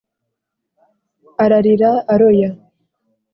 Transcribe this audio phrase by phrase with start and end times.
[1.43, 2.49] ararira aroya.